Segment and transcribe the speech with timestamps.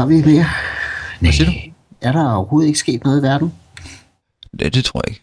[0.00, 0.46] Har vi mere?
[1.20, 1.52] Hvad siger du?
[2.00, 3.52] Er der overhovedet ikke sket noget i verden?
[4.58, 5.22] Det, det tror jeg ikke.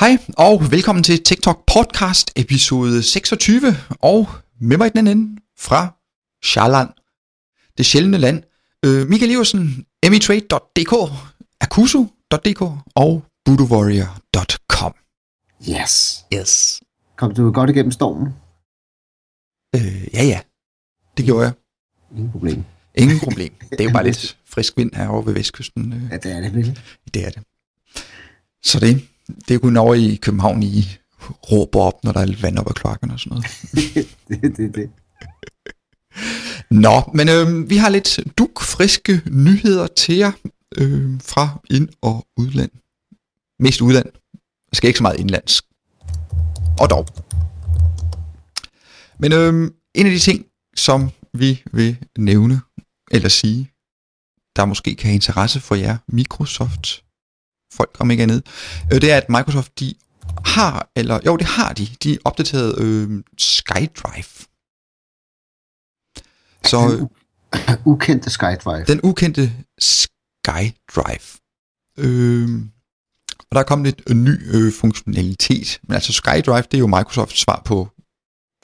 [0.00, 3.60] Hej og velkommen til TikTok podcast episode 26
[4.00, 4.28] og
[4.60, 5.94] med mig i den anden ende fra
[6.44, 6.88] Charland,
[7.78, 8.42] det sjældne land,
[8.84, 10.94] øh, Michael Iversen, emitrade.dk,
[12.34, 12.62] akusu.dk
[12.94, 14.92] og budowarrior.com.
[15.70, 16.24] Yes.
[16.34, 16.80] Yes.
[17.16, 18.28] Kom du godt igennem stormen?
[19.76, 20.40] Øh, ja, ja.
[21.16, 21.52] Det gjorde jeg.
[22.16, 22.64] Ingen problem.
[22.94, 23.52] Ingen problem.
[23.70, 25.92] Det er jo bare lidt frisk vind herovre ved vestkysten.
[25.92, 26.78] Øh, Ja, det er det vel.
[27.14, 27.42] det er det.
[28.64, 29.04] Så det,
[29.48, 30.84] det er kun over i København, I
[31.52, 33.46] råber op, når der er lidt vand op ad kloakken og sådan noget.
[34.28, 34.90] det, det, det.
[36.70, 40.32] Nå, men øh, vi har lidt dukfriske nyheder til jer
[40.78, 42.70] øh, fra ind- og udland.
[43.58, 44.06] Mest udland.
[44.70, 45.62] Der skal ikke så meget indlands.
[46.80, 47.06] Og dog.
[49.18, 52.60] Men øh, en af de ting, som vi vil nævne,
[53.10, 53.70] eller sige,
[54.56, 57.04] der måske kan have interesse for jer Microsoft
[57.74, 58.46] folk, om ikke andet,
[58.92, 59.94] øh, det er, at Microsoft, de
[60.44, 64.32] har, eller jo, det har de, de opdateret øh, SkyDrive.
[66.64, 67.02] Så øh,
[67.92, 68.84] Ukendte SkyDrive.
[68.84, 69.52] den ukendte
[70.44, 71.26] SkyDrive.
[71.98, 72.48] Øh,
[73.38, 75.80] og der er kommet lidt en ny øh, funktionalitet.
[75.82, 77.88] Men altså SkyDrive, det er jo Microsofts svar på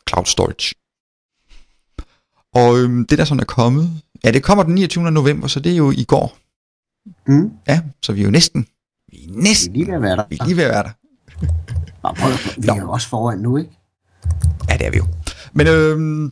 [0.08, 0.74] Cloud Storage.
[2.54, 5.10] Og øh, det der sådan er kommet, ja det kommer den 29.
[5.10, 6.38] november, så det er jo i går.
[7.26, 7.50] Mm.
[7.68, 8.66] Ja, så vi er jo næsten,
[9.12, 10.24] vi er Vi er næsten, lige ved at være der.
[10.30, 10.90] vi er lige ved at være der.
[12.02, 13.70] Nå, prøv, vi er jo også foran nu, ikke?
[14.68, 15.06] Ja, det er vi jo.
[15.52, 16.30] Men øh,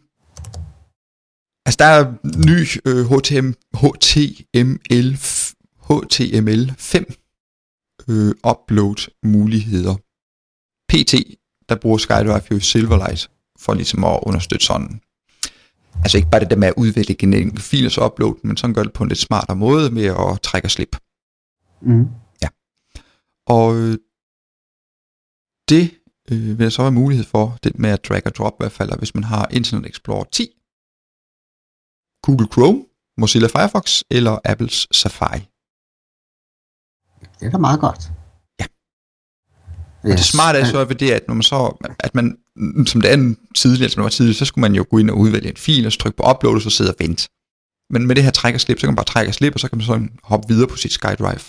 [1.67, 2.15] altså der er
[2.49, 5.38] ny øh, HTM, HTML, f-
[5.91, 6.95] HTML5
[8.09, 9.95] øh, upload muligheder.
[10.89, 11.15] PT,
[11.69, 15.01] der bruger SkyDrive jo Silverlight for ligesom at understøtte sådan.
[15.95, 18.49] Altså ikke bare det der med at udvælge en enkelt fil og så upload, den,
[18.49, 20.97] men sådan gør det på en lidt smartere måde med at trække og slip.
[21.83, 22.09] Mm.
[23.49, 23.99] Og øh,
[25.69, 25.85] det
[26.31, 28.73] øh, vil der så være mulighed for, det med at drag og drop i hvert
[28.73, 30.49] fald, hvis man har Internet Explorer 10,
[32.23, 32.85] Google Chrome,
[33.17, 35.41] Mozilla Firefox eller Apples Safari.
[37.41, 38.11] Det er da meget godt.
[38.61, 38.65] Ja.
[40.07, 40.13] Yes.
[40.13, 42.39] Og det smarte er så ved det, at når man så, at man,
[42.87, 45.19] som det andet tidligere, som det var tidligere, så skulle man jo gå ind og
[45.19, 47.29] udvælge en fil, og så trykke på upload, og så sidde og vente.
[47.91, 49.61] Men med det her træk og slip, så kan man bare trække og slippe, og
[49.61, 51.41] så kan man så hoppe videre på sit SkyDrive.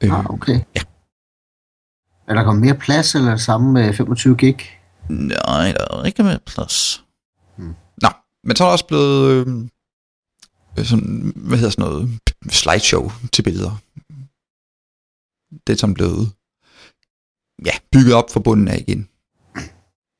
[0.00, 0.60] Øh, Ah, okay.
[0.76, 0.80] Ja.
[2.28, 4.56] Er der kommet mere plads, eller er det samme med 25 gig?
[5.08, 7.04] Nej, der er ikke mere plads.
[7.56, 7.74] Hmm.
[8.02, 8.08] Nå,
[8.44, 9.46] men så er der også blevet
[10.78, 12.18] øh, sådan, hvad hedder sådan noget,
[12.50, 13.80] slideshow til billeder.
[15.66, 16.32] Det sådan blevet
[17.64, 19.08] ja, bygget op fra bunden af igen.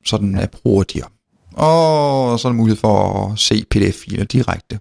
[0.05, 1.09] Sådan er hurtigere.
[1.53, 4.79] Og så er der mulighed for at se pdf-filer direkte.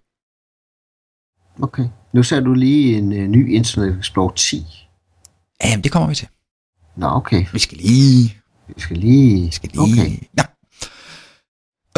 [1.62, 1.88] Okay.
[2.12, 4.66] Nu ser du lige en uh, ny Internet Explorer 10.
[5.62, 6.28] Ja, jamen, det kommer vi til.
[6.96, 7.46] Nå, okay.
[7.52, 8.38] Vi skal lige
[8.76, 9.44] Vi skal lige...
[9.44, 9.82] Vi skal lige...
[9.82, 10.10] Okay.
[10.38, 10.44] Ja.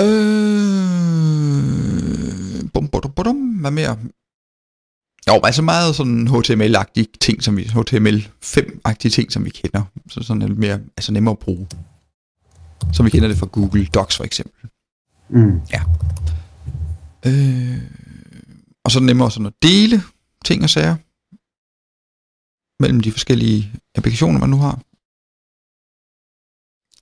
[0.04, 0.90] Øh...
[2.74, 3.98] Bum, bum, bum, hvad mere?
[5.28, 9.82] Jo, altså meget sådan HTML-agtige ting, som vi, HTML5-agtige ting, som vi kender.
[10.10, 11.66] Så sådan lidt mere, altså nemmere at bruge.
[12.92, 14.68] Som vi kender det fra Google Docs for eksempel.
[15.28, 15.60] Mm.
[17.26, 17.82] Øh...
[18.84, 20.02] Og så er nemmere sådan at dele
[20.44, 20.96] ting og sager.
[22.82, 24.80] Mellem de forskellige applikationer, man nu har.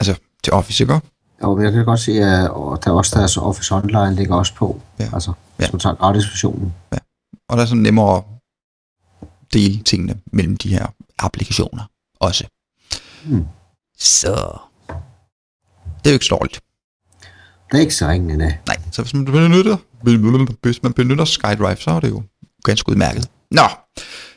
[0.00, 0.14] Altså
[0.44, 1.00] til Office, ikke?
[1.42, 2.50] Jo, men jeg kan godt se, at
[2.84, 4.82] der er også deres Office Online ligger også på.
[4.98, 5.08] Ja.
[5.12, 5.66] Altså, Ja.
[5.72, 6.74] man tager gratis-versionen.
[7.48, 8.24] Og der er sådan nemmere at
[9.52, 10.86] dele tingene mellem de her
[11.18, 12.46] applikationer også.
[13.24, 13.44] Hmm.
[13.98, 14.58] Så
[15.98, 16.60] det er jo ikke så dårligt.
[17.70, 18.58] Det er ikke så ringende, nej.
[18.66, 19.76] Nej, så hvis man benytter,
[20.62, 22.22] hvis man benytter SkyDrive, så er det jo
[22.64, 23.30] ganske udmærket.
[23.50, 23.62] Nå,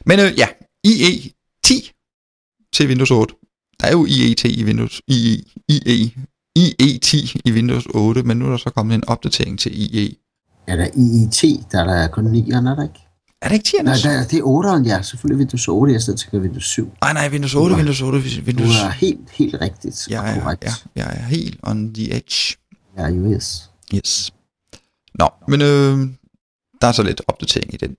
[0.05, 0.47] men øh, ja,
[0.83, 1.31] IE
[1.64, 1.91] 10
[2.73, 3.35] til Windows 8.
[3.79, 6.14] Der er jo IE10 i Windows, IE, IE,
[6.59, 10.16] IE10 i Windows 8, men nu er der så kommet en opdatering til IE.
[10.67, 11.72] Er der IIT?
[11.72, 12.99] Der er der kun 9'eren, er der ikke?
[13.41, 13.84] Er det ikke 10'erne?
[13.84, 15.02] Nej, der, det er 8'eren, ja.
[15.02, 16.93] Selvfølgelig Windows 8, jeg til Windows 7.
[17.02, 17.78] Nej, nej, Windows 8, Nej.
[17.79, 18.81] Windows 8, Du Windows...
[18.84, 20.08] er helt, helt rigtigt.
[20.09, 20.63] Jeg er, korrekt.
[20.63, 22.55] ja, jeg er helt on the edge.
[22.97, 23.69] Ja, US.
[23.96, 24.34] Yes.
[25.16, 25.97] Nå, men øh,
[26.81, 27.91] der er så lidt opdatering i den.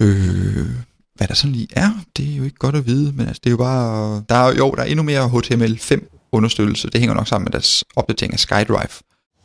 [0.00, 0.70] Øh,
[1.14, 3.46] hvad der sådan lige er, det er jo ikke godt at vide, men altså, det
[3.46, 4.24] er jo bare...
[4.28, 5.90] Der er, jo, der er endnu mere HTML5
[6.32, 6.90] understøttelse.
[6.90, 8.88] Det hænger nok sammen med deres opdatering af SkyDrive.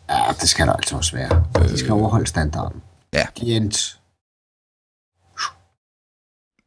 [0.10, 1.44] Ja, det skal der altså også være.
[1.70, 2.82] De skal overholde standarden.
[3.14, 3.26] Ja.
[3.36, 4.00] Klient.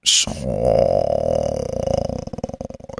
[0.04, 0.30] Så...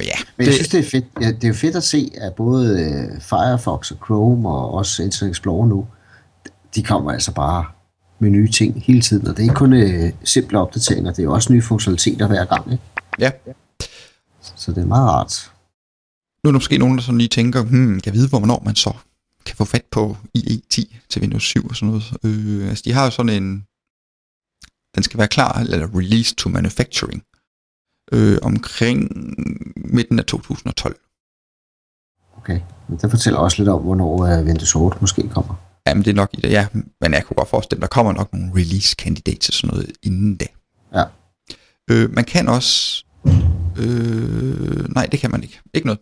[0.02, 1.04] Ja, Men jeg synes, det er fedt.
[1.20, 5.02] Ja, det er jo fedt at se, at både øh, Firefox og Chrome og også
[5.02, 5.86] Internet Explorer nu,
[6.74, 7.64] de kommer altså bare
[8.18, 11.22] med nye ting hele tiden, og det er ikke kun øh, simple opdateringer, det er
[11.22, 12.72] jo også nye funktionaliteter hver gang.
[12.72, 12.84] Ikke?
[13.18, 13.30] Ja.
[14.56, 15.50] Så det er meget rart.
[16.44, 18.76] Nu er der måske nogen, der sådan lige tænker, hmm, kan jeg vide, hvornår man
[18.76, 18.92] så
[19.46, 22.04] kan få fat på IE10 til Windows 7 og sådan noget.
[22.24, 23.66] Øh, altså, de har jo sådan en,
[24.94, 27.22] den skal være klar, eller release to manufacturing,
[28.12, 28.98] øh, omkring
[29.76, 31.00] midten af 2012.
[32.36, 35.54] Okay, men det fortæller også lidt om, hvornår øh, Windows 8 måske kommer.
[35.86, 36.66] Jamen, det er nok i det, ja.
[37.00, 40.36] Men jeg kunne godt forestille, der kommer nok nogle release candidates og sådan noget inden
[40.36, 40.46] da.
[40.94, 41.04] Ja.
[41.90, 43.04] Øh, man kan også...
[43.78, 45.60] Øh, nej, det kan man ikke.
[45.74, 46.00] Ikke noget.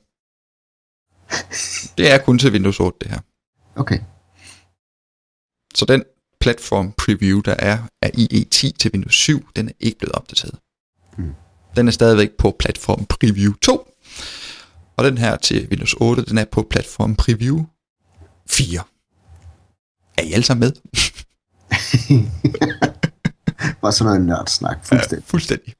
[1.98, 3.20] Det er kun til Windows 8, det her.
[3.78, 3.98] Okay.
[5.74, 6.04] Så den
[6.40, 10.58] platform preview, der er af IE10 til Windows 7, den er ikke blevet opdateret.
[11.18, 11.34] Mm.
[11.76, 13.94] Den er stadigvæk på platform preview 2.
[14.96, 17.64] Og den her til Windows 8, den er på platform preview
[18.50, 18.82] 4.
[20.18, 20.72] Er I alle sammen med?
[23.80, 25.24] Bare sådan noget nørdsnak, fuldstændig.
[25.24, 25.74] Ja, fuldstændig.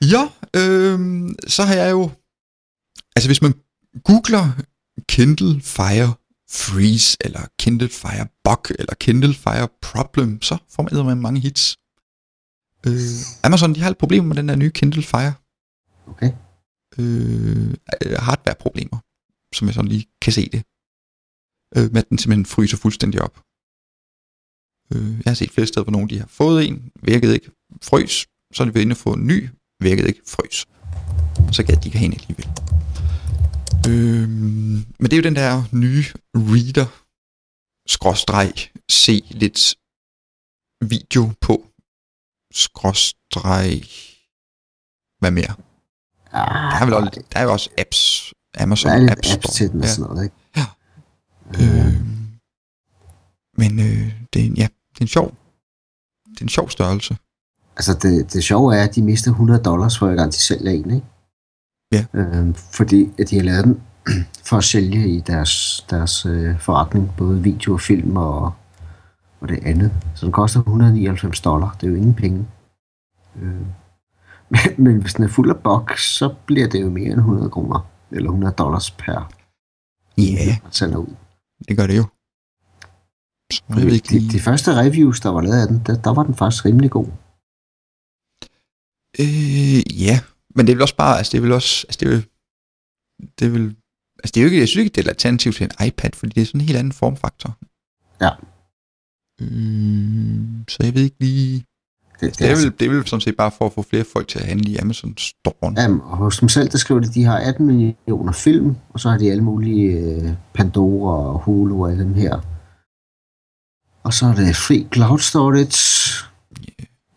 [0.00, 2.10] Ja, øh, så har jeg jo...
[3.16, 3.54] Altså hvis man
[4.04, 4.52] googler
[5.08, 6.14] Kindle Fire
[6.52, 11.76] Freeze, eller Kindle Fire Bug, eller Kindle Fire Problem, så får man med mange hits.
[12.86, 15.34] Øh, Amazon, de har et problem med den der nye Kindle Fire.
[16.06, 16.32] Okay.
[16.98, 17.74] Øh,
[18.18, 18.98] hardware-problemer,
[19.54, 20.62] som jeg sådan lige kan se det.
[21.76, 23.36] Øh, med at den simpelthen fryser fuldstændig op.
[24.92, 27.50] Øh, jeg har set flere steder, hvor nogen de har fået en, virkede ikke,
[27.82, 29.48] frøs, så er de ved inde og få en ny,
[29.80, 30.66] virkede ikke, frøs.
[31.52, 32.71] Så gad de ikke have en alligevel.
[33.88, 34.28] Øh,
[34.98, 36.88] men det er jo den der nye reader,
[37.88, 38.52] skråstreg,
[38.90, 39.74] se lidt
[40.92, 41.66] video på,
[42.54, 43.82] skråstreg,
[45.20, 45.54] hvad mere?
[46.32, 49.24] Ah, Der er, vel også, der er jo også apps, Amazon der er lidt App
[49.24, 49.36] Store.
[49.36, 49.92] apps til den og ja.
[49.92, 50.36] sådan noget, ikke?
[50.56, 50.66] Ja.
[51.54, 51.94] Øh, Øh,
[53.58, 55.28] men øh, det, er en, ja, det er en sjov,
[56.30, 57.16] det er en sjov størrelse.
[57.76, 60.70] altså det, det sjove er, at de mister 100 dollars for hver gang de sælger
[60.70, 61.06] en, ikke?
[61.92, 62.04] Ja.
[62.14, 63.82] Øh, fordi at de har lavet den
[64.48, 68.52] for at sælge i deres, deres øh, forretning, både video og film og,
[69.40, 69.92] og det andet.
[70.14, 71.76] Så den koster 199 dollar.
[71.80, 72.46] Det er jo ingen penge.
[73.42, 73.54] Øh,
[74.50, 77.50] men, men hvis den er fuld af box, så bliver det jo mere end 100
[77.50, 77.86] kroner.
[78.10, 79.32] Eller 100 dollars per
[80.18, 81.14] Ja, sælger ud.
[81.68, 82.04] det gør det jo.
[83.52, 85.96] Så jeg ved De, ikke de, de første reviews, der var lavet af den, der,
[85.96, 87.06] der var den faktisk rimelig god.
[89.20, 90.20] Øh, ja,
[90.54, 92.26] men det vel også bare, altså det vel også, altså det vel,
[93.38, 93.76] det vel,
[94.18, 96.10] altså det er jo ikke, jeg synes ikke, det er et alternativ til en iPad,
[96.14, 97.58] fordi det er sådan en helt anden formfaktor.
[98.20, 98.30] Ja.
[99.40, 101.64] Øh, så jeg ved ikke lige,
[102.20, 104.28] Det, det er, vel, det er vel sådan set bare for at få flere folk
[104.28, 105.72] til at handle i Amazon Store.
[105.76, 109.10] Ja, og hos dem selv, der skriver de, de har 18 millioner film, og så
[109.10, 112.40] har de alle mulige øh, Pandora og Hulu og alle dem her.
[114.04, 115.91] Og så er det free cloud storage.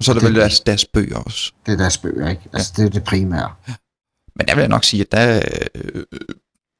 [0.05, 1.53] Så er der det- vel deres, deres bøger også.
[1.65, 2.41] Det er deres bøger, ikke?
[2.53, 3.55] Altså, det er det primære.
[4.35, 5.41] Men der vil jeg nok sige, at der
[5.75, 6.03] øh,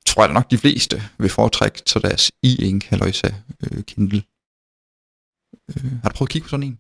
[0.06, 3.28] tror jeg da nok de fleste vil foretrække til deres e-ink, halløjsa,
[3.64, 4.24] øh, Kindle.
[5.70, 6.80] Øh, har du prøvet at kigge på sådan en?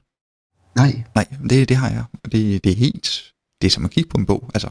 [0.75, 2.03] Nej, Nej, det, det har jeg.
[2.31, 3.31] Det, det er helt...
[3.61, 4.51] Det er som at kigge på en bog.
[4.53, 4.69] Altså,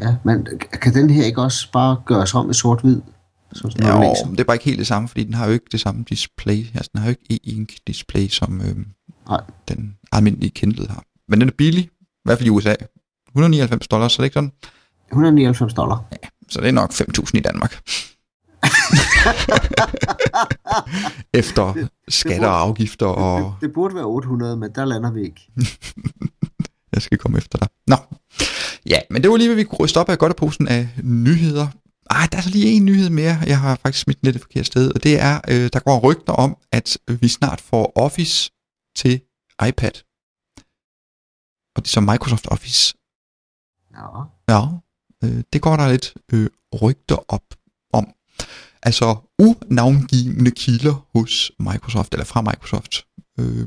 [0.00, 3.00] ja, men kan den her ikke også bare gøres om i sort-hvid?
[3.52, 5.52] Som sådan ja, og det er bare ikke helt det samme, fordi den har jo
[5.52, 6.66] ikke det samme display.
[6.74, 8.76] Altså, den har jo ikke e-ink display, som øh,
[9.28, 9.40] Nej.
[9.68, 11.04] den almindelige Kindle har.
[11.28, 11.90] Men den er billig, i
[12.24, 12.74] hvert fald i USA.
[13.28, 14.52] 199 dollars, så det er ikke sådan.
[15.08, 16.04] 199 dollar.
[16.48, 17.80] Så det er nok 5.000 i Danmark.
[21.40, 25.50] Efter skatter og afgifter, og Det, det burde være 800, men der lander vi ikke.
[26.94, 27.68] jeg skal komme efter dig.
[27.86, 27.96] Nå,
[28.86, 30.88] ja, men det var lige, hvad vi kunne ryste op af godt af posen af
[31.02, 31.66] nyheder.
[32.10, 33.36] Ej, der er så lige en nyhed mere.
[33.46, 35.98] Jeg har faktisk smidt den lidt et forkert sted, og det er, øh, der går
[35.98, 38.50] rygter om, at vi snart får Office
[39.00, 39.14] til
[39.68, 39.94] iPad.
[41.74, 42.94] Og det er så Microsoft Office.
[43.96, 44.06] Ja.
[44.52, 44.60] Ja,
[45.24, 46.50] øh, det går der lidt øh,
[46.82, 47.46] rygter op
[47.92, 48.04] om.
[48.82, 49.06] Altså
[49.38, 52.94] unavngivende kilder hos Microsoft, eller fra Microsoft,
[53.38, 53.66] øh,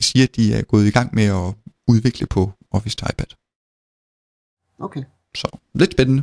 [0.00, 1.48] siger, at de er gået i gang med at
[1.88, 3.30] udvikle på Office til iPad.
[4.78, 5.04] Okay.
[5.34, 6.22] Så lidt spændende,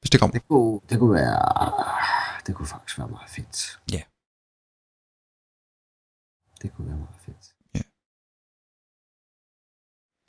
[0.00, 0.32] hvis det kommer.
[0.32, 1.38] Det kunne, det kunne være...
[2.46, 3.80] Det kunne faktisk være meget fedt.
[3.92, 4.02] Ja.
[6.62, 7.54] Det kunne være meget fedt.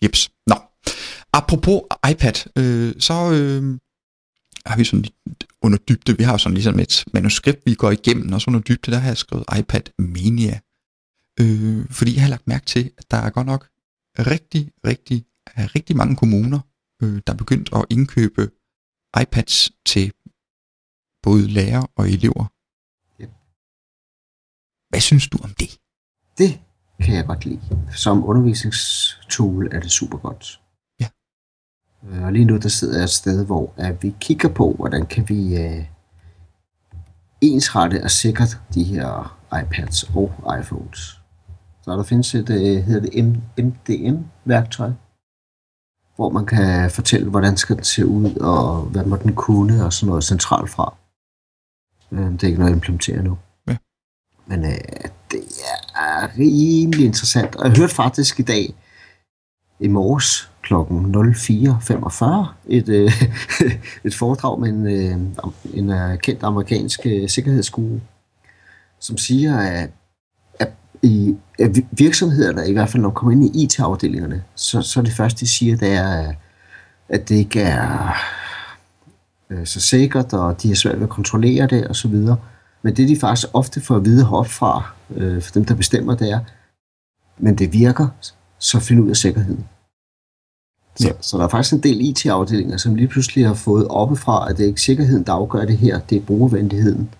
[0.03, 0.31] Jeps.
[0.47, 0.55] Nå.
[1.33, 1.81] Apropos
[2.11, 3.79] iPad, øh, så øh,
[4.65, 8.33] har vi sådan lidt under dybde, vi har sådan ligesom et manuskript, vi går igennem,
[8.33, 10.59] og så under dybde, der har jeg skrevet iPad Mania.
[11.41, 13.69] Øh, fordi jeg har lagt mærke til, at der er godt nok
[14.19, 15.25] rigtig, rigtig
[15.57, 16.59] rigtig mange kommuner,
[17.03, 18.51] øh, der er begyndt at indkøbe
[19.21, 20.13] iPads til
[21.23, 22.45] både lærere og elever.
[23.21, 23.29] Yep.
[24.89, 25.79] Hvad synes du om det?
[26.39, 26.59] Det
[27.01, 27.61] kan jeg godt lide.
[27.95, 30.61] Som undervisningstool er det super godt.
[30.99, 31.07] Ja.
[32.07, 35.05] Øh, Og lige nu der sidder jeg et sted, hvor at vi kigger på, hvordan
[35.05, 35.85] kan vi øh,
[37.41, 41.21] ensrette og sikre de her iPads og iPhones.
[41.81, 43.25] Så der findes et, øh, hedder det
[43.65, 44.91] MDM-værktøj,
[46.15, 49.93] hvor man kan fortælle, hvordan skal den se ud, og hvad må den kunne, og
[49.93, 50.95] sådan noget centralt fra.
[52.11, 53.37] Øh, det er ikke noget, jeg implementerer nu.
[53.67, 53.77] Ja.
[54.47, 54.77] Men øh,
[56.23, 57.55] er rimelig interessant.
[57.55, 58.73] Og jeg hørte faktisk i dag,
[59.79, 60.73] i morges kl.
[60.73, 63.11] 04.45, et, øh,
[64.07, 65.17] et foredrag med en, øh,
[65.73, 67.99] en øh, kendt amerikansk øh, sikkerhedsguru,
[68.99, 69.89] som siger, at,
[70.59, 70.69] at
[71.01, 75.13] i at virksomhederne, i hvert fald når de kommer ind i IT-afdelingerne, så, så det
[75.13, 76.33] første, de siger, det er,
[77.09, 78.15] at det ikke er
[79.49, 82.37] øh, så sikkert, og de har svært ved at kontrollere det, og så videre.
[82.81, 86.15] Men det, de faktisk ofte får at vide heroppe fra, øh, for dem, der bestemmer,
[86.15, 86.39] det er,
[87.37, 88.07] men det virker,
[88.59, 89.67] så find ud af sikkerheden.
[90.95, 91.13] Så, Ja.
[91.21, 94.63] så der er faktisk en del IT-afdelinger, som lige pludselig har fået oppefra, at det
[94.63, 97.13] er ikke sikkerheden, der afgør det her, det er brugervenligheden.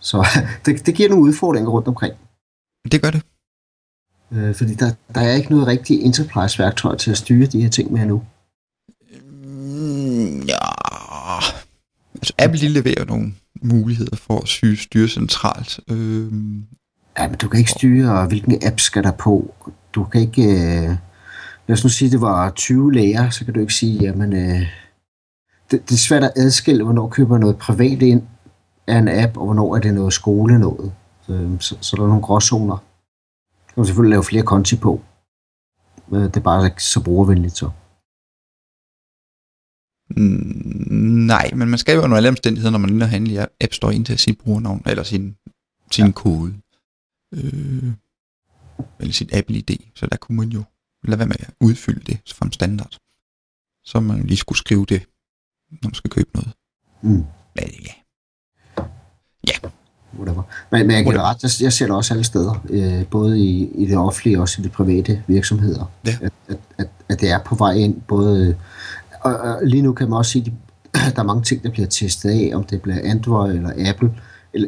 [0.00, 0.26] Så
[0.66, 2.14] det, det giver nogle udfordringer rundt omkring.
[2.92, 3.22] Det gør det.
[4.32, 7.92] Øh, fordi der, der er ikke noget rigtigt enterprise-værktøj til at styre de her ting
[7.92, 8.22] med nu.
[9.44, 10.66] Mm, ja.
[12.14, 15.80] Altså Apple leverer nogle muligheder for at styre centralt.
[15.90, 16.64] Øhm,
[17.18, 19.54] Ja, men du kan ikke styre, hvilken app skal der på.
[19.94, 20.42] Du kan ikke...
[20.42, 20.96] Øh,
[21.66, 24.32] lad os nu sige, at det var 20 læger, så kan du ikke sige, jamen...
[24.32, 24.62] Øh,
[25.70, 28.22] det, det er svært at adskille, hvornår køber noget privat ind
[28.86, 30.92] af en app, og hvornår er det noget skole noget.
[31.26, 32.76] Så, så, så der er nogle gråzoner.
[33.68, 35.00] Du kan selvfølgelig lave flere konti på.
[36.08, 37.70] Men det er bare ikke så brugervenligt så.
[40.16, 43.72] mm, nej, men man skal jo under alle omstændigheder, når man ender handle i App
[43.72, 45.36] Store, indtage sit brugernavn, eller sin,
[45.90, 46.12] sin ja.
[46.12, 46.54] kode.
[47.34, 47.92] Øh,
[49.00, 49.76] eller sit Apple-ID.
[49.94, 50.62] Så der kunne man jo
[51.04, 52.96] lade være med at udfylde det som standard.
[53.84, 55.02] Så man lige skulle skrive det,
[55.70, 56.52] når man skal købe noget.
[57.02, 57.24] Mm.
[57.56, 57.68] Men
[59.48, 59.52] ja,
[60.18, 60.42] Whatever.
[60.70, 61.24] Men, men jeg Whatever.
[61.24, 64.40] ret, jeg, jeg ser det også alle steder, øh, både i, i det offentlige og
[64.42, 66.18] også i de private virksomheder, Ja.
[66.22, 68.00] at, at, at, at det er på vej ind.
[68.00, 68.56] Både,
[69.20, 70.54] og, og lige nu kan man også sige,
[70.94, 74.14] at der er mange ting, der bliver testet af, om det bliver Android eller Apple.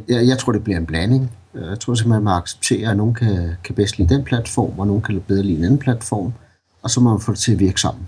[0.09, 1.31] Jeg, jeg tror, det bliver en blanding.
[1.55, 5.03] Jeg tror simpelthen, man accepterer, at nogen kan, kan bedst lide den platform, og nogen
[5.03, 6.33] kan bedre lide en anden platform,
[6.83, 8.07] og så må man få det til at virke sammen.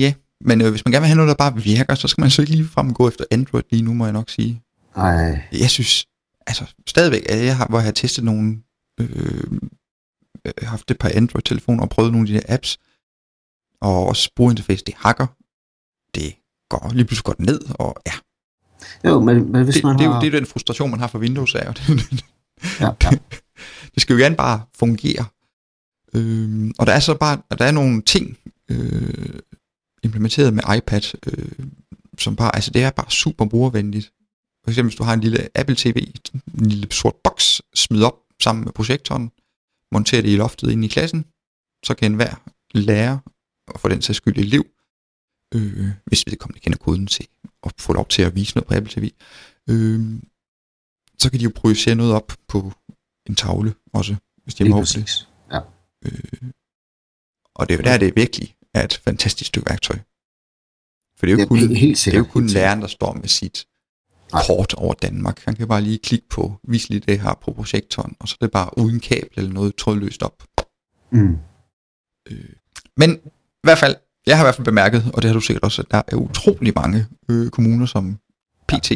[0.00, 0.14] ja.
[0.40, 2.42] Men øh, hvis man gerne vil have noget, der bare virker, så skal man så
[2.42, 4.62] ikke lige frem gå efter Android lige nu, må jeg nok sige.
[4.96, 6.06] Ej, Jeg synes,
[6.46, 8.62] altså stadigvæk, at jeg har, hvor jeg har testet nogle,
[9.00, 9.42] øh,
[10.46, 12.78] øh, haft et par Android-telefoner og prøvet nogle af de der apps,
[13.80, 15.26] og også brugerinterface, det hakker,
[16.14, 16.34] det
[16.68, 18.12] går lige pludselig godt ned, og ja,
[19.04, 20.20] jo, men, men hvis det, man det, er jo, har...
[20.20, 22.24] det er den frustration, man har for Windows, er jo det.
[22.80, 23.10] ja, ja.
[23.94, 25.24] det skal jo gerne bare fungere.
[26.14, 28.38] Øhm, og der er så bare, der er nogle ting
[28.70, 29.40] øh,
[30.02, 31.66] implementeret med iPad, øh,
[32.18, 34.12] som bare, altså det er bare super brugervenligt.
[34.64, 36.12] For eksempel hvis du har en lille Apple TV,
[36.58, 39.30] en lille sort boks, smid op sammen med projektoren,
[39.92, 41.24] monter det i loftet inde i klassen,
[41.84, 42.34] så kan enhver
[42.74, 43.18] lærer,
[43.68, 44.64] og for den sags skyld elev,
[45.54, 47.26] øh, hvis vedkommende kender koden til
[47.64, 49.10] at få lov til at vise noget på Apple TV,
[49.70, 50.20] øh,
[51.18, 52.72] så kan de jo projicere noget op på
[53.26, 55.28] en tavle også, hvis de har det.
[55.52, 55.60] Ja.
[56.04, 56.50] Øh,
[57.54, 59.98] og det er jo der, det virkelig er et fantastisk stykke værktøj.
[61.18, 62.62] For det er jo, Ja, kun, helt- helt det er jo sikkert, kun sikkert.
[62.62, 63.66] læreren, der står med sit
[64.32, 64.42] Nej.
[64.46, 65.44] kort over Danmark.
[65.44, 68.44] Han kan bare lige klikke på, vis lige det her på projektoren, og så er
[68.46, 70.42] det bare uden kabel eller noget trådløst op.
[71.12, 71.36] Mm.
[72.30, 72.52] Øh,
[72.96, 73.96] men i hvert fald,
[74.26, 76.16] jeg har i hvert fald bemærket, og det har du sikkert også, at der er
[76.16, 78.18] utrolig mange øh, kommuner, som
[78.68, 78.92] PT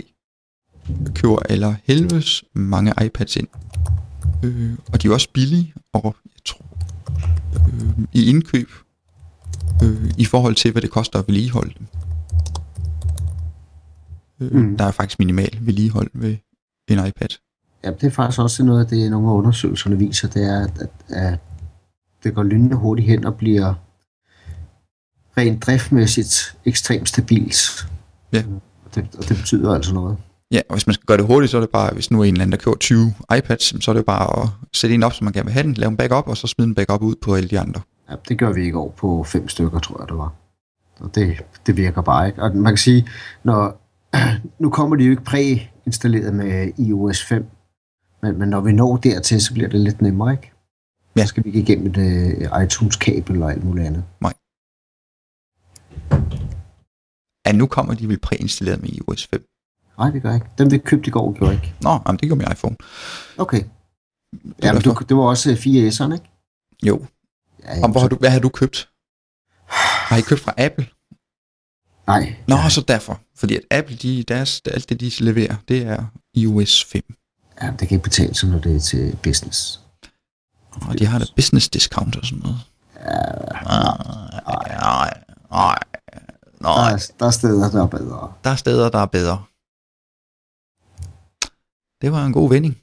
[1.15, 3.49] køber eller helvedes mange iPads ind.
[4.45, 6.65] Øh, og de er også billige, og jeg tror,
[7.57, 8.71] øh, i indkøb,
[9.83, 11.87] øh, i forhold til, hvad det koster at vedligeholde dem.
[14.41, 14.59] Øh, Mm.
[14.61, 14.77] mm.
[14.77, 16.37] Der er faktisk minimal vedligehold ved
[16.89, 17.29] en iPad.
[17.85, 20.79] Ja, det er faktisk også noget af det, nogle af undersøgelserne viser, det er, at,
[20.81, 21.39] at, at
[22.25, 23.75] det går lynende hurtigt hen og bliver
[25.39, 27.87] rent driftmæssigt ekstremt stabilt.
[28.33, 28.43] Ja.
[28.85, 30.17] Og det, og det betyder altså noget.
[30.53, 32.25] Ja, og hvis man skal gøre det hurtigt, så er det bare, hvis nu er
[32.25, 35.13] en eller anden, der køber 20 iPads, så er det bare at sætte en op,
[35.13, 37.15] som man gerne vil have den, lave en backup, og så smide en backup ud
[37.23, 37.81] på alle de andre.
[38.11, 40.33] Ja, det gør vi i går på fem stykker, tror jeg det var.
[41.01, 42.43] Og det, det virker bare ikke.
[42.43, 43.07] Og man kan sige,
[43.45, 43.81] når,
[44.63, 47.47] nu kommer de jo ikke præinstalleret med iOS 5,
[48.23, 50.53] men, men når vi når dertil, så bliver det lidt nemmere, ikke?
[51.17, 51.23] Ja.
[51.23, 51.97] Så skal vi ikke igennem et
[52.53, 54.05] uh, iTunes-kabel og alt muligt andet.
[54.21, 54.33] Nej.
[57.47, 59.47] Ja, nu kommer de vel præinstalleret med iOS 5.
[59.99, 60.47] Nej, det gør ikke.
[60.59, 61.75] Den vi købte i går, gjorde ikke.
[61.83, 62.77] Nå, jamen, det gør min iPhone.
[63.39, 63.63] Okay.
[64.63, 66.31] Ja, men du, det var også 4S'eren, ikke?
[66.87, 67.07] Jo.
[67.65, 68.89] Ja, jamen, Om, hvor har du, hvad har du købt?
[70.09, 70.87] Har I købt fra Apple?
[72.07, 72.37] Nej.
[72.49, 73.21] Nå, så derfor.
[73.37, 76.05] Fordi at Apple, de, deres, alt det de leverer, det er
[76.35, 77.03] iOS 5.
[77.63, 79.81] Ja, det kan ikke betale sig, når det er til business.
[80.89, 82.59] Og de har da business discount og sådan noget.
[83.53, 85.79] Nej, nej, nej,
[86.63, 86.93] Der nej.
[86.93, 88.33] er, der er steder, der er bedre.
[88.45, 89.43] Der er steder, der er bedre.
[92.03, 92.75] Det var en god vending.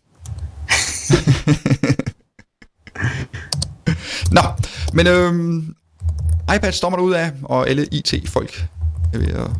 [4.37, 4.41] Nå,
[4.93, 5.75] men øhm,
[6.55, 8.65] iPad stormer ud af, og alle IT-folk
[9.13, 9.51] er ved at,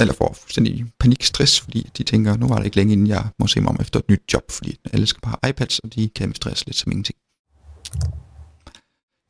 [0.00, 3.46] eller får fuldstændig panikstress, fordi de tænker, nu var det ikke længe inden jeg må
[3.46, 6.08] se mig om efter et nyt job, fordi alle skal bare have iPads, og de
[6.08, 7.18] kan administreres lidt som ingenting.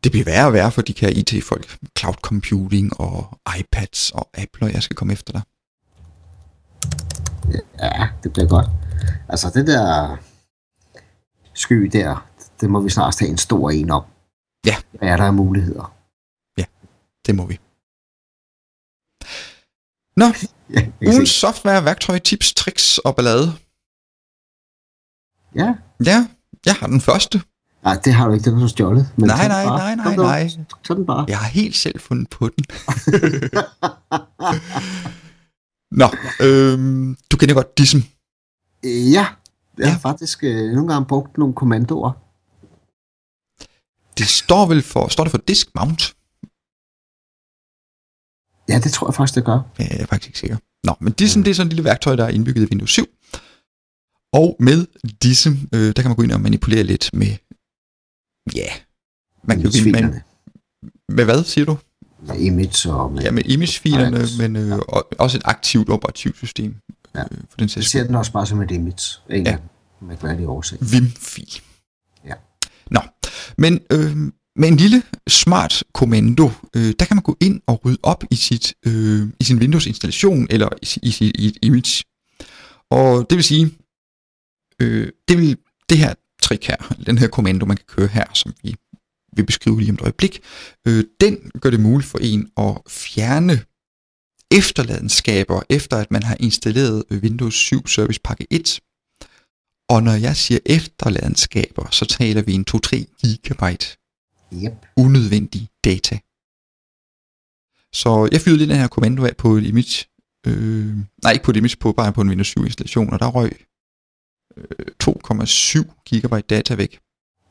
[0.06, 1.78] Det bliver værre og værre for de her IT-folk.
[1.98, 5.42] Cloud computing og iPads og Apple, og jeg skal komme efter dig.
[7.78, 8.66] Ja, det bliver godt.
[9.28, 10.16] Altså, det der
[11.54, 12.26] sky der,
[12.60, 14.04] det må vi snart have en stor en om.
[14.66, 14.76] Ja.
[14.90, 15.92] Hvad er der af muligheder?
[17.26, 17.58] Det må vi.
[20.16, 20.26] Nå,
[20.74, 23.52] Ja, ugens software, værktøj, tips, tricks og ballade.
[25.54, 25.74] Ja.
[26.04, 26.28] Ja,
[26.66, 27.42] jeg har den første.
[27.86, 29.12] Nej, det har du ikke, den har du stjålet.
[29.16, 30.50] Men Nej, nej, nej, nej, nej.
[30.84, 31.24] Tag den bare.
[31.28, 32.64] Jeg har helt selv fundet på den.
[36.00, 36.08] Nå,
[36.46, 37.98] øhm, du kender godt Dism.
[38.84, 39.26] Ja, jeg
[39.78, 39.88] Ja.
[39.90, 42.12] har faktisk øh, nogle gange brugt nogle kommandoer.
[44.18, 46.14] Det står vel for, står det for disk mount?
[48.68, 49.60] Ja, det tror jeg faktisk, det gør.
[49.78, 50.56] Ja, jeg er faktisk ikke sikker.
[50.84, 53.04] Nå, men Dism, det er sådan et lille værktøj, der er indbygget i Windows 7.
[54.32, 54.86] Og med
[55.22, 57.36] Dism, øh, der kan man gå ind og manipulere lidt med,
[58.56, 58.68] ja,
[59.44, 60.20] man kan jo ind med,
[61.08, 61.78] med hvad, siger du?
[62.26, 63.22] Med image og med...
[63.22, 64.38] Ja, med imagefilerne, Files.
[64.38, 66.74] men øh, og, også et aktivt operativsystem.
[67.14, 67.20] Ja.
[67.20, 69.18] Øh, for den Jeg ser den også bare som et image.
[69.30, 69.50] En Ja.
[69.50, 69.58] ja.
[70.06, 70.78] mærkværdig årsag.
[70.80, 71.60] Vim-fil.
[72.24, 72.34] Ja.
[72.90, 73.00] Nå,
[73.58, 74.16] men øh,
[74.56, 78.36] med en lille smart kommando, øh, der kan man gå ind og rydde op i,
[78.36, 82.04] sit, øh, i sin Windows-installation eller i, i, si- i et image.
[82.90, 83.70] Og det vil sige,
[84.82, 85.56] øh, det vil
[85.88, 86.14] det her
[86.46, 88.76] trick her, den her kommando, man kan køre her, som vi
[89.36, 90.40] vil beskrive lige om et øjeblik,
[90.86, 93.56] øh, den gør det muligt for en at fjerne
[94.50, 98.80] efterladenskaber, efter at man har installeret øh, Windows 7 Service Pakke 1.
[99.88, 103.86] Og når jeg siger efterladenskaber, så taler vi en 2-3 gigabyte
[104.52, 104.86] Yep.
[104.96, 106.18] unødvendig data.
[107.92, 110.04] Så jeg fyrede lige den her kommando af på et image,
[110.46, 113.26] øh, nej ikke på et image, på, bare på en Windows 7 installation, og der
[113.26, 113.65] røg
[115.04, 116.98] 2,7 gigabyte data væk.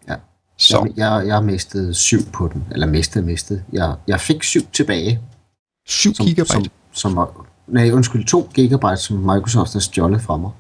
[0.10, 0.16] Ja.
[0.58, 2.64] Så Jeg, jeg, jeg mistet syv på den.
[2.72, 3.64] Eller mistet og mistet.
[3.74, 5.20] Jeg, jeg fik syv tilbage.
[5.88, 6.54] 7 Som, gigabyte.
[6.54, 10.52] som, som, var- nej, undskyld, 2 gigabyte, som Microsoft har stjålet fra mig.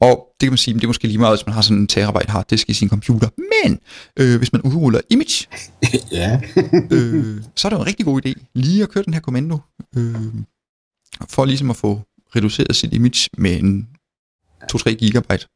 [0.00, 1.86] Og det kan man sige, det er måske lige meget, hvis man har sådan en
[1.86, 3.28] terabyte harddisk i sin computer.
[3.38, 3.80] Men
[4.18, 5.46] øh, hvis man udruller image,
[6.12, 6.40] ja.
[6.90, 9.58] øh, så er det jo en rigtig god idé lige at køre den her kommando,
[9.96, 10.14] øh,
[11.28, 12.00] for ligesom at få
[12.36, 13.88] reduceret sit image med en
[14.72, 15.46] 2-3 gigabyte.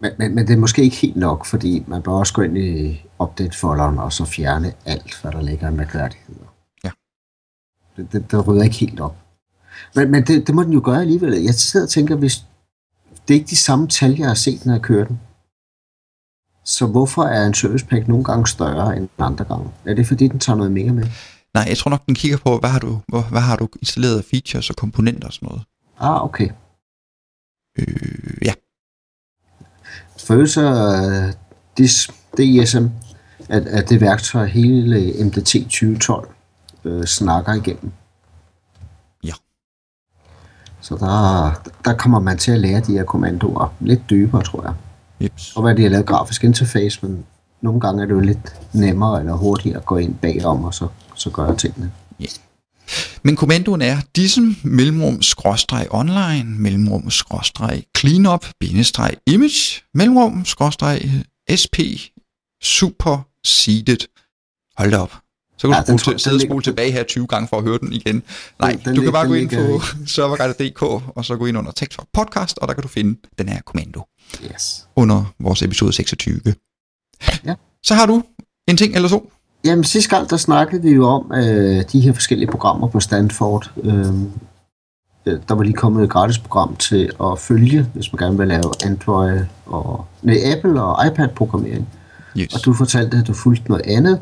[0.00, 2.58] Men, men, men det er måske ikke helt nok, fordi man bør også gå ind
[2.58, 6.54] i update-folderen og så fjerne alt, hvad der ligger af mærkværdigheder.
[6.84, 6.90] Ja.
[7.96, 9.16] Det, det, det rydder ikke helt op.
[9.94, 11.42] Men, men det, det må den jo gøre alligevel.
[11.42, 12.44] Jeg sidder og tænker, hvis
[13.28, 15.20] det er ikke de samme tal, jeg har set, når jeg kører den.
[16.64, 19.70] Så hvorfor er en service pack nogle gange større end andre gange?
[19.84, 21.06] Er det fordi, den tager noget mere med?
[21.54, 24.24] Nej, jeg tror nok, den kigger på, hvad har du, hvad, hvad har du installeret
[24.24, 25.62] features og komponenter og sådan noget.
[26.00, 26.48] Ah, okay.
[27.78, 28.52] Øh, ja,
[30.28, 31.32] Føles så
[31.78, 32.86] DIS, DISM,
[33.48, 36.28] at, at det værktøj hele MDT 2012
[36.84, 37.92] øh, snakker igennem.
[39.24, 39.32] Ja.
[40.80, 41.52] Så der,
[41.84, 44.74] der kommer man til at lære de her kommandoer lidt dybere, tror jeg.
[45.20, 45.56] jeps.
[45.56, 47.24] Og hvad de har lavet grafisk interface, men
[47.60, 50.88] nogle gange er det jo lidt nemmere eller hurtigere at gå ind bagom og så,
[51.14, 51.92] så gøre tingene.
[53.22, 61.10] Men kommandoen er dism mellemrum skråstreg online mellemrum skråstreg cleanup bindestreg image mellemrum skråstreg
[61.62, 61.76] sp
[62.62, 63.98] super seeded.
[64.78, 65.14] Hold da op.
[65.58, 67.78] Så kan Ja, du spole, sidde og spole tilbage her 20 gange for at høre
[67.78, 68.22] den igen.
[68.60, 70.82] Nej, Den- den du kan bare gå ind på serverguide.dk,
[71.16, 74.02] og så gå ind under TechTalk Podcast, og der kan du finde den her kommando
[74.52, 74.86] Yes.
[74.96, 76.40] under vores episode 26.
[77.46, 77.54] Ja.
[77.82, 78.22] Så har du
[78.68, 79.32] en ting eller to.
[79.64, 83.72] Jamen sidste gang, der snakkede vi jo om øh, de her forskellige programmer på Stanford.
[83.82, 84.06] Øh,
[85.26, 88.48] øh, der var lige kommet et gratis program til at følge, hvis man gerne vil
[88.48, 91.88] lave Android og nej, Apple og iPad-programmering.
[92.36, 92.54] Yes.
[92.54, 94.20] og du fortalte, at du fulgte noget andet.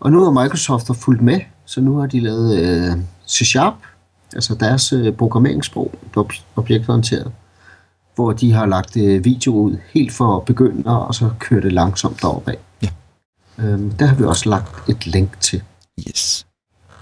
[0.00, 2.96] Og nu har Microsoft fulgt med, så nu har de lavet øh,
[3.28, 3.74] C-Sharp,
[4.34, 7.32] altså deres øh, programmeringssprog, ob- objektorienteret,
[8.14, 12.24] hvor de har lagt øh, video ud helt for begyndere, og så kører det langsomt.
[12.24, 12.52] Ja.
[13.58, 15.62] Øhm, der har vi også lagt et link til.
[16.08, 16.46] Yes.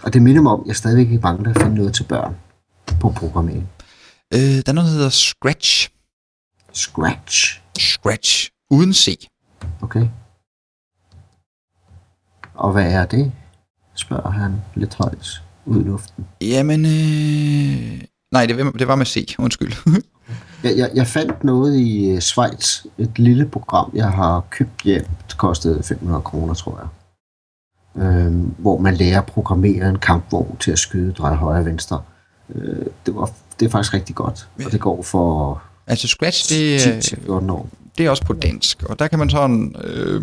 [0.02, 2.36] Og det minder mig om, at jeg stadigvæk ikke mangler at finde noget til børn
[3.00, 3.68] på programmering.
[4.34, 5.90] Øh, der er noget, der hedder Scratch.
[6.72, 7.60] Scratch.
[7.78, 8.50] Scratch.
[8.70, 9.28] Uden C.
[9.82, 10.08] Okay.
[12.54, 13.32] Og hvad er det?
[13.94, 16.26] spørger han lidt højt ud i luften.
[16.40, 18.02] Jamen, øh...
[18.32, 19.34] Nej, det, var- det var med C.
[19.38, 19.72] Undskyld.
[20.66, 25.04] Jeg, jeg, jeg fandt noget i øh, Schweiz, et lille program, jeg har købt hjem.
[25.28, 26.88] Det kostede 500 kroner, tror jeg.
[28.04, 32.02] Øhm, hvor man lærer at programmere en kampvogn til at skyde, dreje højre og venstre.
[32.54, 36.86] Øh, det, var, det er faktisk rigtig godt, og det går for altså, Scratch, det,
[36.86, 37.68] er- 10-14 år.
[37.98, 38.82] det er også på dansk.
[38.82, 39.76] Og der kan man sådan...
[39.84, 40.22] Øh...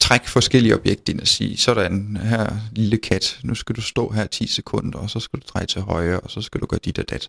[0.00, 4.26] trække forskellige objekter ind og sige, sådan her lille kat, nu skal du stå her
[4.26, 6.98] 10 sekunder, og så skal du dreje til højre, og så skal du gøre dit
[6.98, 7.28] og dat.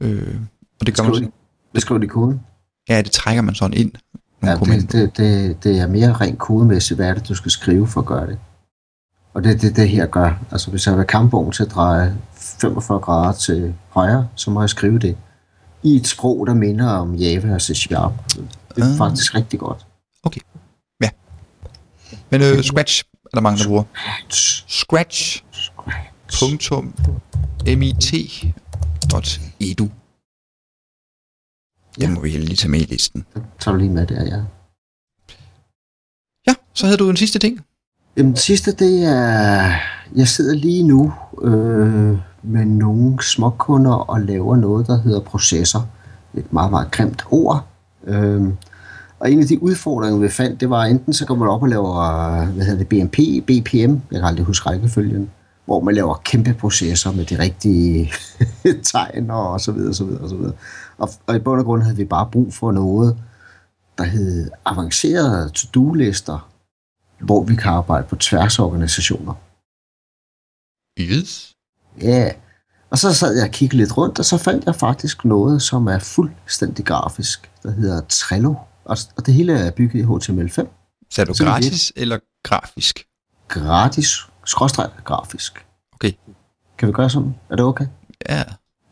[0.00, 0.36] Øh,
[0.80, 1.32] og det gør man sådan,
[1.74, 2.40] det, skriver de i koden.
[2.88, 3.92] ja, det trækker man sådan ind.
[4.42, 7.86] Ja, det, det, det, det er mere rent kodemæssigt, hvad er det, du skal skrive
[7.86, 8.38] for at gøre det.
[9.34, 10.38] Og det er det, det her gør.
[10.50, 12.16] Altså hvis jeg vil kampvogn til at dreje
[12.60, 15.16] 45 grader til højre, så må jeg skrive det
[15.82, 18.12] i et sprog, der minder om Java og C Sharp.
[18.76, 18.98] Det er Ah.
[18.98, 19.86] faktisk rigtig godt.
[22.30, 23.82] Men øh, Scratch er der mange, der bruger.
[24.68, 25.44] Scratch.
[25.52, 26.40] Scratch.
[26.40, 26.94] Punktum.
[27.66, 28.14] mit.
[32.00, 33.24] Det må vi lige tage med i listen.
[33.34, 34.42] Så tager du lige med der, ja.
[36.46, 37.60] Ja, så havde du en sidste ting.
[38.16, 39.72] Jamen, det sidste, det er,
[40.16, 45.88] jeg sidder lige nu øh, med nogle småkunder og laver noget, der hedder processor.
[46.34, 47.66] Et meget, meget grimt ord.
[48.06, 48.42] Øh,
[49.20, 51.68] og en af de udfordringer, vi fandt, det var enten så går man op og
[51.68, 55.30] laver, hvad hedder det, BMP, BPM, jeg kan aldrig huske rækkefølgen,
[55.64, 58.12] hvor man laver kæmpe processer med de rigtige
[58.92, 60.52] tegn og så videre, så videre, så videre.
[60.98, 63.18] Og, og i bund og grund havde vi bare brug for noget,
[63.98, 66.50] der hed avancerede to-do-lister,
[67.20, 69.34] hvor vi kan arbejde på tværs af organisationer.
[71.00, 71.54] Yes.
[72.00, 72.30] Ja,
[72.90, 75.86] og så sad jeg og kiggede lidt rundt, og så fandt jeg faktisk noget, som
[75.86, 78.54] er fuldstændig grafisk, der hedder Trello.
[78.84, 80.66] Og, og det hele er bygget i HTML5.
[81.10, 83.06] Så du Så er det gratis eller grafisk?
[83.48, 85.66] Gratis, skråstreg grafisk.
[85.92, 86.12] Okay.
[86.78, 87.34] Kan vi gøre sådan?
[87.50, 87.86] Er det okay?
[88.28, 88.44] Ja,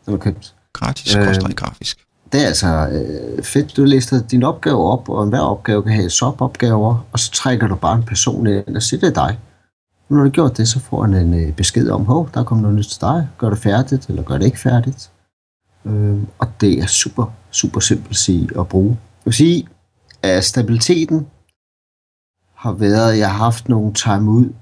[0.06, 1.98] Det var købt gratis, Øh, grafisk.
[2.32, 3.76] Det er altså øh, fedt.
[3.76, 7.74] Du lister din opgave op, og enhver opgave kan have subopgaver, og så trækker du
[7.74, 9.38] bare en person ind og siger, det er dig.
[10.08, 12.62] Når du har gjort det, så får han en øh, besked om, hov, der kommer
[12.62, 13.28] noget nyt til dig.
[13.38, 15.10] Gør det færdigt, eller gør det ikke færdigt.
[15.84, 18.88] Øh, og det er super, super simpelt at sige at bruge.
[18.90, 19.68] Jeg vil sige,
[20.22, 21.26] at stabiliteten
[22.54, 24.52] har været, at jeg har haft nogle time ud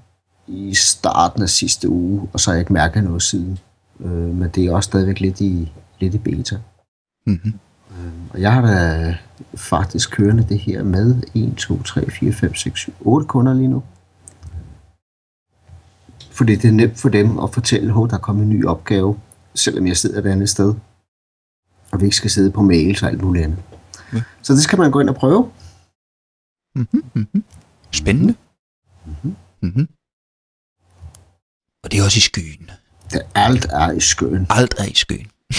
[0.47, 3.59] i starten af sidste uge, og så har jeg ikke mærket noget siden.
[3.99, 5.71] Øh, men det er også stadigvæk lidt i,
[6.05, 6.59] i beta.
[7.25, 7.59] Mm-hmm.
[8.29, 9.17] Og jeg har da
[9.55, 13.67] faktisk kørende det her med 1, 2, 3, 4, 5, 6, 7, 8 kunder lige
[13.67, 13.83] nu.
[16.31, 19.19] Fordi det er nemt for dem at fortælle, at der er kommet en ny opgave,
[19.55, 20.75] selvom jeg sidder et andet sted.
[21.91, 23.59] Og vi ikke skal sidde på mails og alt muligt andet.
[24.13, 24.21] Ja.
[24.41, 25.51] Så det skal man gå ind og prøve.
[26.75, 27.03] Mm-hmm.
[27.13, 27.43] Mm-hmm.
[27.91, 28.35] Spændende.
[29.05, 29.35] Mhm.
[29.61, 29.87] Mm-hmm.
[31.83, 32.71] Og det er også i skyen.
[33.11, 34.47] Det alt er i skøen.
[34.49, 35.27] Alt er i skyen.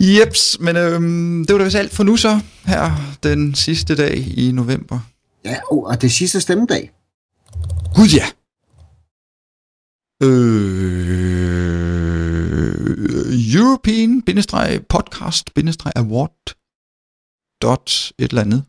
[0.00, 4.16] Jeps, men øhm, det var da vist alt for nu så, her den sidste dag
[4.16, 5.00] i november.
[5.44, 6.92] Ja, og det sidste stemmedag.
[7.94, 8.26] Gud ja!
[10.22, 11.54] Øh,
[13.54, 16.54] European-podcast-award
[17.62, 18.64] dot et eller andet.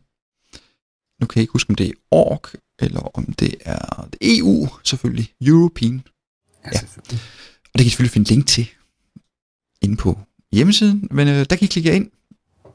[1.20, 2.42] Nu kan jeg ikke huske, om det er org,
[2.78, 5.32] eller om det er EU, selvfølgelig.
[5.40, 6.02] European.
[6.72, 6.80] Ja.
[7.76, 8.68] Og det kan I selvfølgelig finde link til
[9.82, 10.18] inde på
[10.52, 11.08] hjemmesiden.
[11.10, 12.10] Men øh, der kan I klikke ind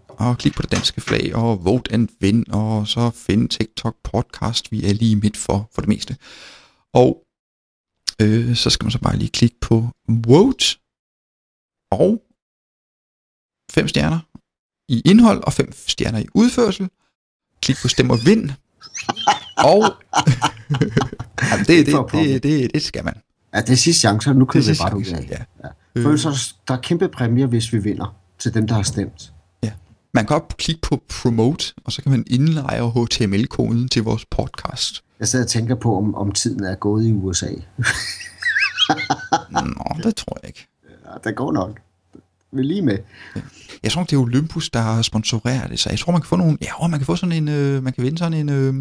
[0.07, 4.71] og klikke på det danske flag og vote and win, og så finde TikTok podcast.
[4.71, 6.17] Vi er lige midt for, for det meste.
[6.93, 7.23] Og
[8.21, 10.65] øh, så skal man så bare lige klikke på vote
[11.91, 12.21] og
[13.71, 14.19] fem stjerner
[14.89, 16.89] i indhold og fem stjerner i udførsel.
[17.61, 18.51] Klik på stem og vind.
[19.57, 19.83] Og
[21.51, 23.21] Jamen, det, det, det, det, det skal man.
[23.53, 25.27] Ja, det er sidste chance, nu kører vi bare ud af.
[25.29, 25.67] ja.
[25.95, 26.03] Ja.
[26.03, 29.33] For så der er kæmpe præmier, hvis vi vinder til dem, der har stemt.
[30.13, 35.03] Man kan godt klikke på promote, og så kan man indlejre HTML-koden til vores podcast.
[35.19, 37.47] Jeg sidder og tænker på, om, om tiden er gået i USA.
[39.51, 40.67] Nå, det tror jeg ikke.
[41.05, 41.79] Ja, det går nok.
[42.51, 42.97] Vi er lige med.
[43.83, 46.57] Jeg tror, det er Olympus, der sponsorerer det, så jeg tror, man kan få nogle...
[46.61, 47.47] Ja, man kan få sådan en...
[47.47, 48.49] Øh, man kan vinde sådan en...
[48.49, 48.73] Øh,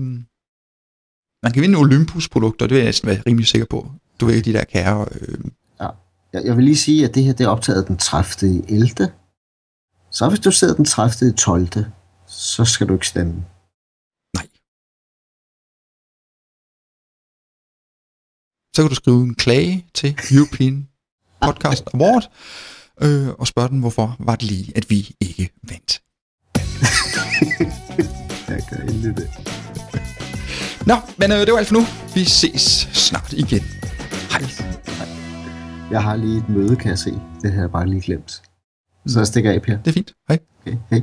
[1.43, 3.93] man kan vinde Olympus-produkter, det vil jeg næsten være rimelig sikker på.
[4.21, 5.07] Du ved, de der kære...
[5.21, 5.39] Øh,
[6.33, 8.51] Jeg, jeg vil lige sige, at det her det er optaget den 30.
[8.55, 9.13] i 11.
[10.11, 11.31] Så hvis du sidder den 30.
[11.31, 11.69] i 12.
[12.27, 13.33] Så skal du ikke stemme.
[14.35, 14.47] nej.
[18.77, 20.89] Så kan du skrive en klage til European
[21.43, 22.31] Podcast Award,
[23.03, 26.03] øh, og spørge den, hvorfor var det lige, at vi ikke vandt.
[28.51, 29.31] Jeg gør endelig det.
[30.87, 31.85] Nå, men øh, det var alt for nu.
[32.15, 33.80] Vi ses snart igen.
[34.49, 34.63] Stakkels.
[35.91, 37.11] Jeg har lige et møde, kan jeg se.
[37.43, 38.43] Det havde jeg bare lige glemt.
[39.07, 39.77] Så jeg stikker af, Per.
[39.77, 40.15] Det er fint.
[40.29, 40.39] Hej.
[40.61, 41.03] Okay, hej.